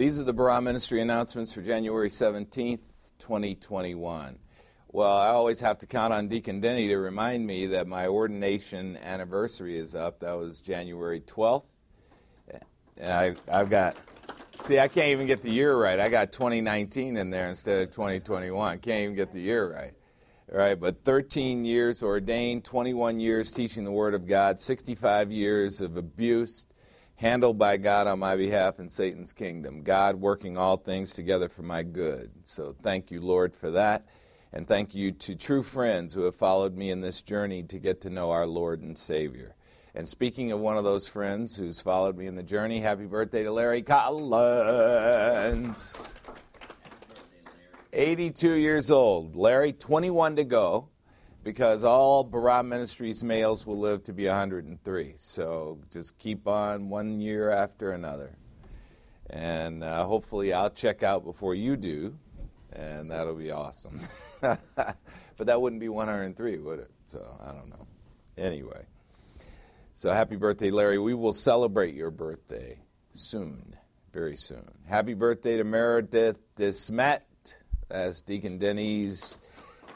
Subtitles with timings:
[0.00, 2.80] These are the Barah Ministry announcements for January 17th,
[3.18, 4.38] 2021.
[4.88, 8.96] Well, I always have to count on Deacon Denny to remind me that my ordination
[8.96, 10.20] anniversary is up.
[10.20, 11.64] That was January 12th.
[12.96, 13.94] And I, I've got,
[14.58, 16.00] see, I can't even get the year right.
[16.00, 18.78] I got 2019 in there instead of 2021.
[18.78, 19.92] Can't even get the year right.
[20.50, 25.98] Right, but 13 years ordained, 21 years teaching the Word of God, 65 years of
[25.98, 26.64] abuse,
[27.20, 29.82] handled by God on my behalf in Satan's kingdom.
[29.82, 32.30] God working all things together for my good.
[32.44, 34.06] So thank you, Lord, for that.
[34.54, 38.00] And thank you to true friends who have followed me in this journey to get
[38.00, 39.54] to know our Lord and Savior.
[39.94, 43.42] And speaking of one of those friends who's followed me in the journey, happy birthday
[43.42, 44.94] to Larry Collins.
[47.92, 49.36] 82 years old.
[49.36, 50.88] Larry, 21 to go
[51.50, 55.14] because all Barah Ministries males will live to be 103.
[55.16, 58.36] So just keep on one year after another.
[59.28, 62.16] And uh, hopefully I'll check out before you do,
[62.72, 64.00] and that'll be awesome.
[64.40, 64.96] but
[65.40, 66.90] that wouldn't be 103, would it?
[67.06, 67.88] So I don't know.
[68.38, 68.86] Anyway.
[69.94, 71.00] So happy birthday, Larry.
[71.00, 72.78] We will celebrate your birthday
[73.12, 73.74] soon,
[74.12, 74.70] very soon.
[74.86, 77.22] Happy birthday to Meredith Desmet.
[77.88, 79.40] That's Deacon Denny's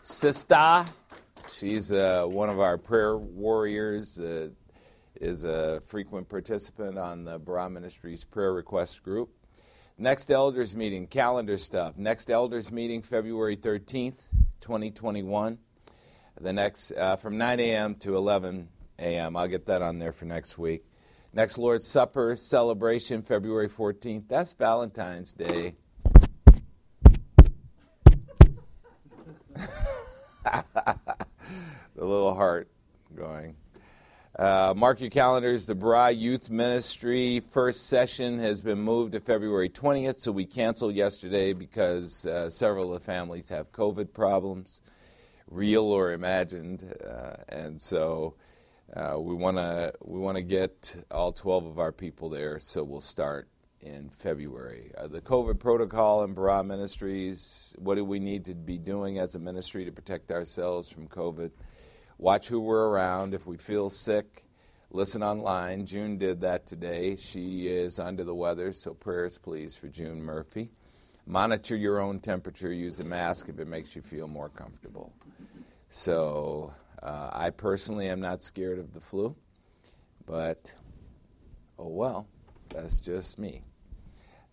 [0.00, 0.86] sister.
[1.52, 4.48] She's uh, one of our prayer warriors, uh,
[5.20, 9.30] is a frequent participant on the Barah Ministries prayer request group.
[9.98, 11.96] Next elders meeting, calendar stuff.
[11.96, 14.16] Next elders meeting, February 13th,
[14.60, 15.58] 2021.
[16.40, 17.94] The next, uh, from 9 a.m.
[17.96, 19.36] to 11 a.m.
[19.36, 20.84] I'll get that on there for next week.
[21.34, 24.26] Next Lord's Supper celebration, February 14th.
[24.26, 25.74] That's Valentine's Day.
[31.94, 32.68] the little heart
[33.14, 33.56] going.
[34.38, 35.66] Uh, mark your calendars.
[35.66, 40.94] The Barah Youth Ministry first session has been moved to February 20th, so we canceled
[40.94, 44.80] yesterday because uh, several of the families have COVID problems,
[45.50, 48.34] real or imagined, uh, and so
[48.96, 52.58] uh, we want to we want to get all 12 of our people there.
[52.58, 53.48] So we'll start
[53.82, 54.92] in February.
[54.96, 57.74] Uh, the COVID protocol in Barah Ministries.
[57.78, 61.50] What do we need to be doing as a ministry to protect ourselves from COVID?
[62.22, 63.34] Watch who we're around.
[63.34, 64.44] If we feel sick,
[64.92, 65.86] listen online.
[65.86, 67.16] June did that today.
[67.16, 70.70] She is under the weather, so prayers, please, for June Murphy.
[71.26, 72.72] Monitor your own temperature.
[72.72, 75.12] Use a mask if it makes you feel more comfortable.
[75.88, 76.72] So,
[77.02, 79.34] uh, I personally am not scared of the flu,
[80.24, 80.72] but
[81.76, 82.28] oh well,
[82.68, 83.64] that's just me.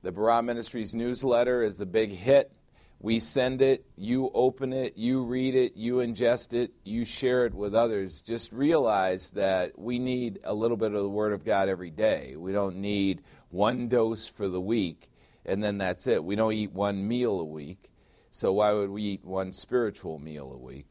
[0.01, 2.51] The Barah Ministries newsletter is a big hit.
[3.00, 7.54] We send it, you open it, you read it, you ingest it, you share it
[7.54, 8.22] with others.
[8.22, 12.36] Just realize that we need a little bit of the Word of God every day.
[12.38, 15.10] We don't need one dose for the week
[15.50, 16.24] and then that's it.
[16.24, 17.92] We don't eat one meal a week,
[18.32, 20.86] so why would we eat one spiritual meal a week?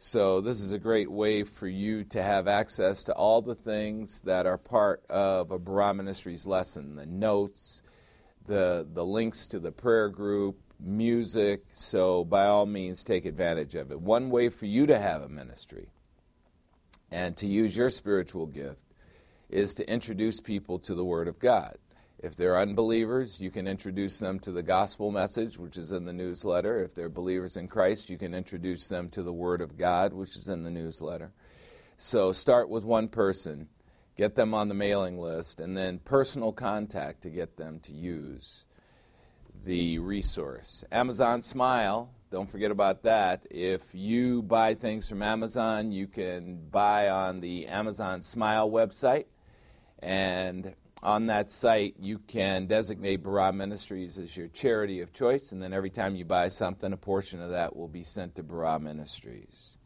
[0.00, 4.20] So, this is a great way for you to have access to all the things
[4.22, 7.82] that are part of a Barah Ministries lesson the notes,
[8.46, 11.64] the, the links to the prayer group, music.
[11.70, 14.00] So, by all means, take advantage of it.
[14.00, 15.88] One way for you to have a ministry
[17.10, 18.80] and to use your spiritual gift
[19.48, 21.76] is to introduce people to the Word of God.
[22.18, 26.12] If they're unbelievers, you can introduce them to the gospel message, which is in the
[26.12, 26.82] newsletter.
[26.82, 30.36] If they're believers in Christ, you can introduce them to the Word of God, which
[30.36, 31.32] is in the newsletter.
[31.96, 33.68] So start with one person
[34.18, 38.64] get them on the mailing list, and then personal contact to get them to use
[39.64, 40.84] the resource.
[40.90, 43.46] Amazon Smile, don't forget about that.
[43.50, 49.26] If you buy things from Amazon, you can buy on the Amazon Smile website.
[50.00, 55.62] And on that site, you can designate Barah Ministries as your charity of choice, and
[55.62, 58.80] then every time you buy something, a portion of that will be sent to Barah
[58.80, 59.76] Ministries.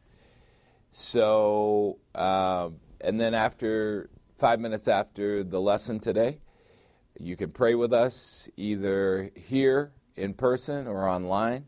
[0.90, 2.70] So, uh,
[3.00, 4.10] and then after
[4.42, 6.40] five minutes after the lesson today.
[7.18, 11.66] You can pray with us either here in person or online.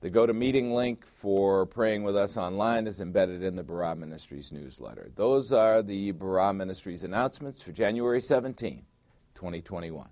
[0.00, 5.10] The GoToMeeting link for praying with us online is embedded in the Barah Ministries newsletter.
[5.14, 8.86] Those are the Barah Ministries announcements for January 17,
[9.34, 10.08] 2021.